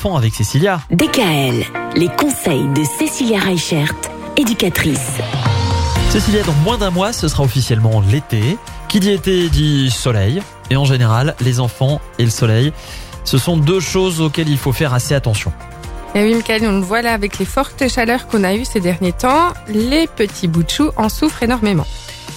enfants 0.00 0.16
avec 0.16 0.34
Cécilia. 0.34 0.80
DKL, 0.90 1.62
les 1.94 2.08
conseils 2.08 2.66
de 2.74 2.84
Cécilia 2.84 3.38
Reichert, 3.38 3.94
éducatrice. 4.38 5.18
Cécilia, 6.08 6.42
dans 6.42 6.54
moins 6.64 6.78
d'un 6.78 6.90
mois, 6.90 7.12
ce 7.12 7.28
sera 7.28 7.42
officiellement 7.42 8.00
l'été. 8.10 8.56
Qui 8.88 8.98
dit 8.98 9.10
été 9.10 9.50
dit 9.50 9.90
soleil. 9.90 10.40
Et 10.70 10.76
en 10.76 10.86
général, 10.86 11.34
les 11.40 11.60
enfants 11.60 12.00
et 12.18 12.24
le 12.24 12.30
soleil, 12.30 12.72
ce 13.24 13.36
sont 13.36 13.58
deux 13.58 13.80
choses 13.80 14.22
auxquelles 14.22 14.48
il 14.48 14.56
faut 14.56 14.72
faire 14.72 14.94
assez 14.94 15.14
attention. 15.14 15.52
Et 16.14 16.24
oui, 16.24 16.34
Michael, 16.34 16.62
on 16.66 16.78
le 16.78 16.80
voit 16.80 17.02
là 17.02 17.12
avec 17.12 17.38
les 17.38 17.44
fortes 17.44 17.86
chaleurs 17.88 18.26
qu'on 18.26 18.42
a 18.42 18.54
eues 18.54 18.64
ces 18.64 18.80
derniers 18.80 19.12
temps, 19.12 19.52
les 19.68 20.06
petits 20.06 20.48
bouts 20.48 20.62
de 20.62 20.70
chou 20.70 20.90
en 20.96 21.10
souffrent 21.10 21.42
énormément. 21.42 21.86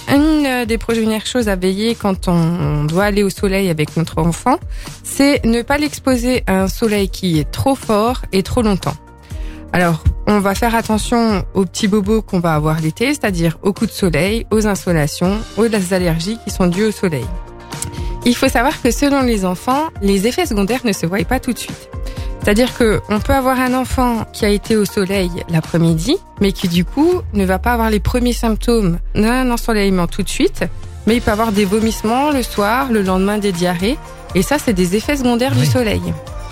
Une 0.08 0.64
des 0.66 0.78
premières 0.78 1.26
choses 1.26 1.48
à 1.48 1.56
veiller 1.56 1.94
quand 1.94 2.28
on 2.28 2.84
doit 2.84 3.04
aller 3.04 3.22
au 3.22 3.30
soleil 3.30 3.70
avec 3.70 3.96
notre 3.96 4.18
enfant, 4.18 4.58
c'est 5.02 5.44
ne 5.44 5.62
pas 5.62 5.78
l'exposer 5.78 6.42
à 6.46 6.62
un 6.62 6.68
soleil 6.68 7.08
qui 7.08 7.38
est 7.38 7.50
trop 7.50 7.74
fort 7.74 8.22
et 8.32 8.42
trop 8.42 8.62
longtemps. 8.62 8.94
Alors, 9.72 10.04
on 10.26 10.38
va 10.38 10.54
faire 10.54 10.74
attention 10.74 11.44
aux 11.54 11.64
petits 11.64 11.88
bobos 11.88 12.22
qu'on 12.22 12.38
va 12.38 12.54
avoir 12.54 12.80
l'été, 12.80 13.06
c'est-à-dire 13.08 13.58
aux 13.62 13.72
coups 13.72 13.90
de 13.90 13.96
soleil, 13.96 14.46
aux 14.50 14.66
insolations, 14.66 15.38
aux 15.56 15.66
allergies 15.92 16.38
qui 16.44 16.50
sont 16.50 16.68
dues 16.68 16.84
au 16.84 16.92
soleil. 16.92 17.26
Il 18.24 18.36
faut 18.36 18.48
savoir 18.48 18.80
que 18.80 18.90
selon 18.90 19.22
les 19.22 19.44
enfants, 19.44 19.88
les 20.00 20.26
effets 20.26 20.46
secondaires 20.46 20.84
ne 20.84 20.92
se 20.92 21.06
voient 21.06 21.24
pas 21.24 21.40
tout 21.40 21.52
de 21.52 21.58
suite. 21.58 21.90
C'est-à-dire 22.44 22.76
que 22.76 23.00
on 23.08 23.20
peut 23.20 23.32
avoir 23.32 23.58
un 23.58 23.72
enfant 23.72 24.26
qui 24.34 24.44
a 24.44 24.50
été 24.50 24.76
au 24.76 24.84
soleil 24.84 25.30
l'après-midi, 25.48 26.18
mais 26.42 26.52
qui 26.52 26.68
du 26.68 26.84
coup 26.84 27.22
ne 27.32 27.46
va 27.46 27.58
pas 27.58 27.72
avoir 27.72 27.88
les 27.88 28.00
premiers 28.00 28.34
symptômes 28.34 28.98
d'un 29.14 29.50
ensoleillement 29.50 30.06
tout 30.06 30.22
de 30.22 30.28
suite, 30.28 30.62
mais 31.06 31.16
il 31.16 31.22
peut 31.22 31.30
avoir 31.30 31.52
des 31.52 31.64
vomissements 31.64 32.30
le 32.30 32.42
soir, 32.42 32.92
le 32.92 33.00
lendemain 33.00 33.38
des 33.38 33.50
diarrhées, 33.50 33.96
et 34.34 34.42
ça 34.42 34.58
c'est 34.58 34.74
des 34.74 34.94
effets 34.94 35.16
secondaires 35.16 35.54
du 35.54 35.64
soleil. 35.64 36.02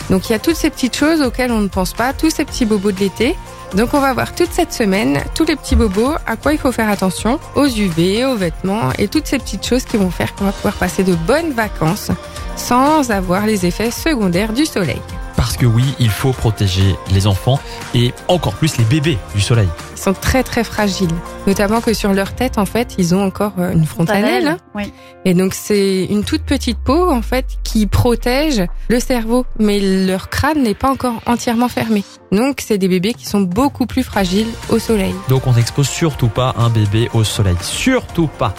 Donc 0.08 0.30
il 0.30 0.32
y 0.32 0.34
a 0.34 0.38
toutes 0.38 0.56
ces 0.56 0.70
petites 0.70 0.96
choses 0.96 1.20
auxquelles 1.20 1.52
on 1.52 1.60
ne 1.60 1.68
pense 1.68 1.92
pas, 1.92 2.14
tous 2.14 2.30
ces 2.30 2.46
petits 2.46 2.64
bobos 2.64 2.92
de 2.92 3.00
l'été. 3.00 3.36
Donc 3.76 3.92
on 3.92 4.00
va 4.00 4.14
voir 4.14 4.34
toute 4.34 4.50
cette 4.50 4.72
semaine 4.72 5.20
tous 5.34 5.44
les 5.44 5.56
petits 5.56 5.76
bobos, 5.76 6.14
à 6.26 6.36
quoi 6.36 6.54
il 6.54 6.58
faut 6.58 6.72
faire 6.72 6.88
attention, 6.88 7.38
aux 7.54 7.66
UV, 7.66 8.24
aux 8.24 8.36
vêtements 8.36 8.92
et 8.98 9.08
toutes 9.08 9.26
ces 9.26 9.38
petites 9.38 9.66
choses 9.66 9.84
qui 9.84 9.98
vont 9.98 10.10
faire 10.10 10.34
qu'on 10.34 10.44
va 10.44 10.52
pouvoir 10.52 10.74
passer 10.74 11.04
de 11.04 11.14
bonnes 11.14 11.52
vacances 11.52 12.10
sans 12.56 13.10
avoir 13.10 13.44
les 13.44 13.66
effets 13.66 13.90
secondaires 13.90 14.54
du 14.54 14.64
soleil. 14.64 15.00
Parce 15.42 15.56
que 15.56 15.66
oui, 15.66 15.82
il 15.98 16.08
faut 16.08 16.30
protéger 16.30 16.94
les 17.10 17.26
enfants 17.26 17.58
et 17.96 18.14
encore 18.28 18.54
plus 18.54 18.76
les 18.76 18.84
bébés 18.84 19.18
du 19.34 19.40
soleil. 19.40 19.66
Ils 19.96 20.00
sont 20.00 20.14
très 20.14 20.42
très 20.42 20.64
fragiles, 20.64 21.14
notamment 21.46 21.80
que 21.80 21.92
sur 21.92 22.12
leur 22.12 22.34
tête 22.34 22.58
en 22.58 22.66
fait, 22.66 22.94
ils 22.98 23.14
ont 23.14 23.24
encore 23.24 23.52
euh, 23.58 23.72
une 23.72 23.86
frontanelle. 23.86 24.56
Oui. 24.74 24.92
Et 25.24 25.34
donc 25.34 25.54
c'est 25.54 26.04
une 26.04 26.24
toute 26.24 26.42
petite 26.42 26.78
peau 26.78 27.10
en 27.10 27.22
fait 27.22 27.46
qui 27.62 27.86
protège 27.86 28.62
le 28.88 29.00
cerveau, 29.00 29.46
mais 29.58 29.80
leur 29.80 30.30
crâne 30.30 30.62
n'est 30.62 30.74
pas 30.74 30.90
encore 30.90 31.14
entièrement 31.26 31.68
fermé. 31.68 32.04
Donc 32.32 32.62
c'est 32.66 32.78
des 32.78 32.88
bébés 32.88 33.12
qui 33.12 33.26
sont 33.26 33.42
beaucoup 33.42 33.86
plus 33.86 34.02
fragiles 34.02 34.48
au 34.70 34.78
soleil. 34.78 35.14
Donc 35.28 35.46
on 35.46 35.52
n'expose 35.52 35.88
surtout 35.88 36.28
pas 36.28 36.54
un 36.58 36.70
bébé 36.70 37.10
au 37.12 37.24
soleil. 37.24 37.56
Surtout 37.60 38.26
pas. 38.26 38.54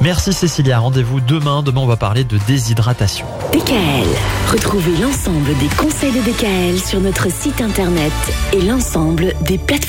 Merci 0.00 0.32
Cécilia. 0.32 0.78
Rendez-vous 0.78 1.20
demain. 1.20 1.62
Demain 1.62 1.80
on 1.80 1.86
va 1.86 1.96
parler 1.96 2.24
de 2.24 2.38
déshydratation. 2.46 3.26
DKL, 3.52 4.06
retrouvez 4.52 4.96
l'ensemble 5.02 5.56
des 5.58 5.68
conseils 5.76 6.12
de 6.12 6.20
DKL 6.20 6.78
sur 6.78 7.00
notre 7.00 7.30
site 7.30 7.60
internet 7.60 8.12
et 8.52 8.60
l'ensemble 8.60 9.34
des 9.42 9.58
plateformes. 9.58 9.88